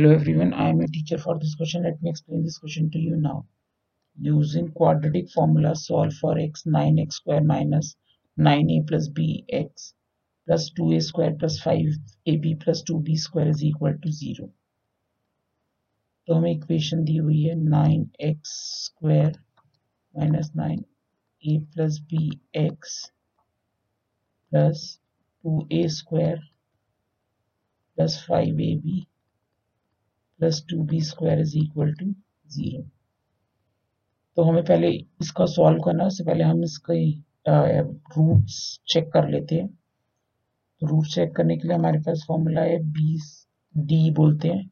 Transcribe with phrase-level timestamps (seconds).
[0.00, 1.84] Hello everyone, I am a teacher for this question.
[1.84, 3.46] Let me explain this question to you now.
[4.20, 7.96] Using quadratic formula, solve for x 9x square minus
[8.38, 9.94] 9a plus bx
[10.44, 14.50] plus 2a square plus 5ab plus 2b square is equal to 0.
[16.26, 19.32] तो हमें equation दी हुई है 9x square
[20.18, 22.30] minus 9a plus B
[22.66, 23.02] X
[24.50, 24.86] plus
[25.46, 26.38] 2a square
[27.96, 29.06] plus 5ab
[30.41, 32.05] plus two B square is equal to
[32.49, 32.81] zero
[34.37, 34.89] तो हमें पहले
[35.21, 37.11] इसका solve करना है, उससे पहले हम इसके
[37.47, 39.67] रूट्स चेक कर लेते हैं।
[40.81, 43.17] तो रूट चेक करने के लिए हमारे पास फॉर्मूला है बी
[43.75, 44.65] डी बोलते हैं।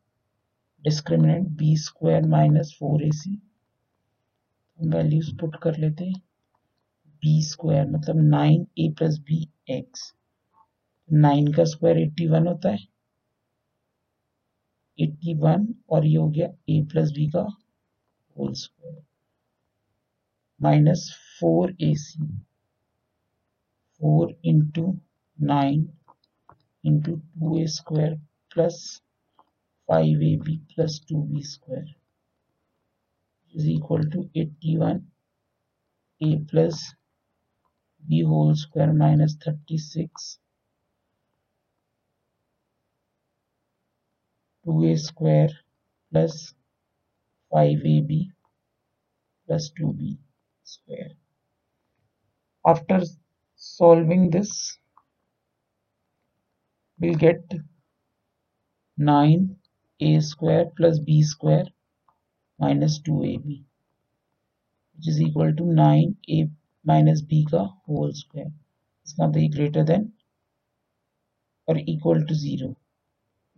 [0.84, 3.32] Discriminant B square minus four A C
[4.80, 6.22] values put कर लेते हैं।
[7.24, 10.14] बी स्क्वायर मतलब nine A plus B X
[11.10, 12.88] nine का स्क्वायर एट्टी वन होता है।
[15.00, 17.42] एट्टी वन और ये हो गया ए प्लस बी का
[18.36, 19.02] whole square
[20.60, 22.28] minus four A C
[24.02, 24.86] four into
[25.38, 25.88] nine
[26.84, 28.16] into two A square
[28.54, 28.82] plus
[29.90, 31.96] five A B plus two B square
[33.54, 35.02] is equal to equal to 81
[36.22, 36.78] a plus
[38.04, 38.54] b whole
[38.98, 40.30] minus thirty 36
[44.69, 45.51] 2a square
[46.11, 46.55] plus
[47.53, 48.31] 5ab
[49.47, 50.17] plus 2b
[50.65, 51.11] square.
[52.67, 53.01] After
[53.57, 54.79] solving this,
[56.99, 57.43] we'll get
[58.99, 61.67] 9a square plus b square
[62.59, 63.65] minus 2ab
[64.97, 66.51] which is equal to 9a
[66.85, 68.53] minus b का whole square.
[69.07, 70.13] इसका मतलब ये greater than
[71.67, 72.75] or equal to 0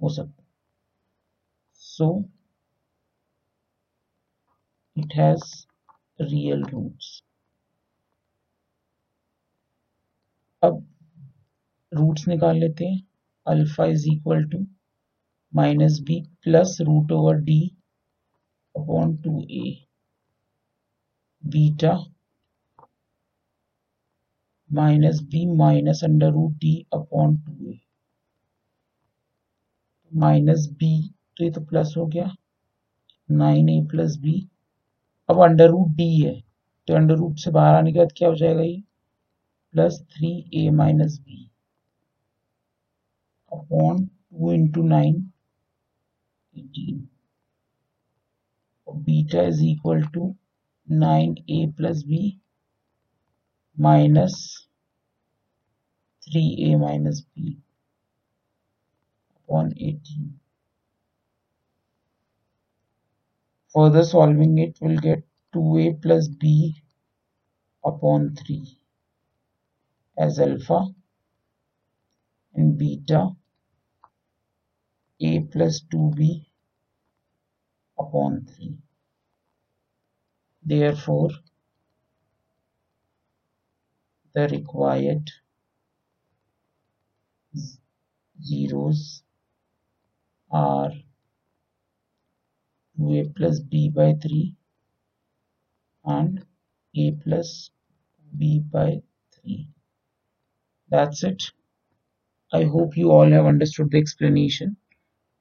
[0.02, 0.39] हो सकता
[1.91, 2.29] so,
[4.97, 5.65] it has
[6.19, 7.09] real roots.
[10.63, 10.85] अब
[11.91, 13.01] roots निकाल लेते हैं।
[13.45, 14.59] Alpha is equal to
[15.53, 17.59] minus B plus root over D
[18.75, 19.63] upon two A
[21.43, 21.93] beta
[24.69, 27.79] minus B minus under root D upon two A
[30.11, 30.93] minus B
[31.41, 32.25] तो ये तो plus हो गया।
[33.29, 34.33] Nine A plus B
[35.29, 36.33] अब under root D है।
[36.87, 38.81] तो under root से बाहर आने के बाद क्या हो जाएगा ये?
[39.73, 41.49] Plus three A minus B
[43.51, 45.15] upon two into nine
[46.53, 47.07] eighteen
[48.87, 50.33] beta is equal to
[50.87, 52.21] nine A plus B
[53.77, 54.37] minus
[56.23, 57.53] three A minus B
[59.31, 60.39] upon eighteen
[63.73, 65.23] Further solving it will get
[65.53, 66.83] 2a plus b
[67.83, 68.77] upon 3
[70.17, 70.93] as alpha
[72.53, 73.35] and beta
[75.21, 76.45] a plus 2b
[77.97, 78.77] upon 3.
[80.63, 81.29] Therefore,
[84.33, 85.29] the required
[88.41, 89.23] zeros
[90.51, 90.91] are
[92.97, 94.55] 2a plus b by 3
[96.05, 96.45] and
[96.95, 97.71] a plus
[98.37, 99.67] b by 3.
[100.89, 101.41] That's it.
[102.53, 104.77] I hope you all have understood the explanation.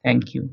[0.04, 0.52] Thank you.